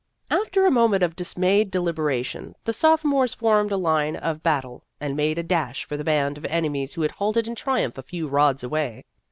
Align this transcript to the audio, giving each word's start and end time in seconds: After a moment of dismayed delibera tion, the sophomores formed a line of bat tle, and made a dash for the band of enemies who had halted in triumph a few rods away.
After 0.31 0.65
a 0.65 0.71
moment 0.71 1.03
of 1.03 1.15
dismayed 1.15 1.69
delibera 1.71 2.25
tion, 2.25 2.55
the 2.63 2.73
sophomores 2.73 3.35
formed 3.35 3.71
a 3.71 3.77
line 3.77 4.15
of 4.15 4.41
bat 4.41 4.63
tle, 4.63 4.83
and 4.99 5.15
made 5.15 5.37
a 5.37 5.43
dash 5.43 5.85
for 5.85 5.95
the 5.95 6.03
band 6.03 6.39
of 6.39 6.45
enemies 6.45 6.95
who 6.95 7.03
had 7.03 7.11
halted 7.11 7.47
in 7.47 7.53
triumph 7.53 7.99
a 7.99 8.01
few 8.01 8.27
rods 8.27 8.63
away. 8.63 9.05